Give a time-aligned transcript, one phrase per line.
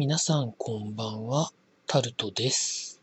[0.00, 1.52] 皆さんこんばんは、
[1.86, 3.02] タルトです。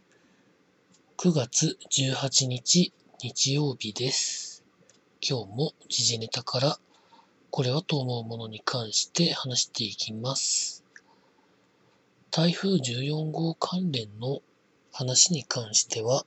[1.18, 4.64] 9月18日日曜日です。
[5.22, 6.80] 今日も時事ネタから
[7.52, 10.84] これはと思うものに関して話していきます。
[12.32, 14.42] 台風14号関連の
[14.92, 16.26] 話に関しては、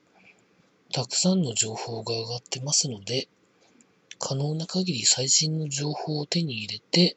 [0.93, 3.27] たくさんの情報が上がってますので、
[4.21, 7.17] 可能な限り最新の情報を手に入れて、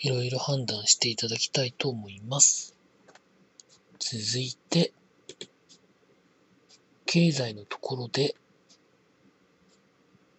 [0.00, 2.76] いろいろ判断していただきたいと思います。
[3.98, 4.92] 続いて、
[7.04, 8.36] 経済のところで、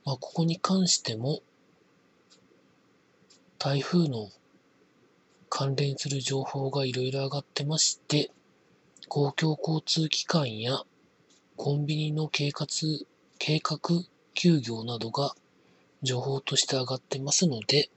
[0.05, 1.41] まあ、ここに関しても、
[3.57, 4.29] 台風の
[5.49, 8.31] 関連する情報がいろいろ上がってまして、
[9.09, 10.83] 公共交通機関や
[11.57, 12.67] コンビニの計画
[13.39, 13.79] 計画
[14.33, 15.35] 休業などが
[16.01, 17.89] 情報として上がってますので、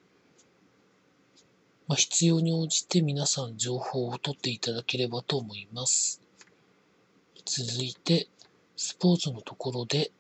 [1.93, 6.23] まあ、必要に応じて皆さん情報を取っていただければと思います。
[7.45, 8.31] 続いて、
[8.79, 10.11] スポーツのところで、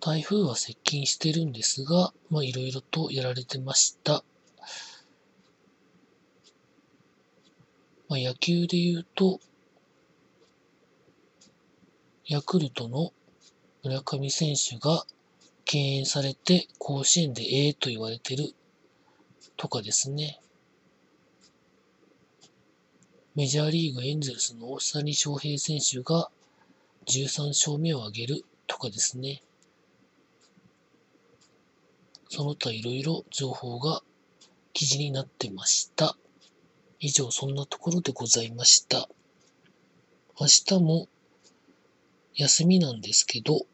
[0.00, 4.24] 台風は接近してるんですが、まあ、いろいろとやられてました。
[8.08, 9.40] まあ、野球で言うと、
[12.24, 13.12] ヤクルトの
[13.84, 15.04] 村上選手が
[15.64, 18.54] 敬遠されて甲子園でええと言われてる
[19.56, 20.40] とかですね。
[23.34, 26.30] メジャーリーグエンゼルスの大谷翔平選手が
[27.06, 29.42] 13勝目を挙げるとかですね。
[32.28, 34.02] その他いろいろ情報が
[34.72, 36.16] 記事になってました。
[36.98, 39.08] 以上そんなところでございました。
[40.38, 41.08] 明日も
[42.34, 43.66] 休みなんですけど、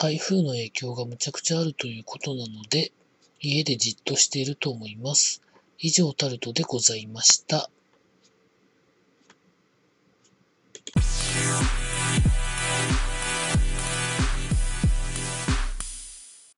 [0.00, 2.92] 台風の影響がむちゃくちゃあるということなので、
[3.40, 5.42] 家でじっとしていると思います。
[5.76, 7.68] 以上タルトでございました。